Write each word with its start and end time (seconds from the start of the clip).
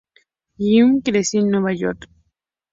Schmitt 0.57 1.03
creció 1.05 1.41
en 1.41 1.51
Nueva 1.51 1.73
York. 1.75 2.09